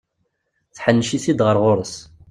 [0.75, 1.95] Tḥennec-it-d ɣer ɣur-s.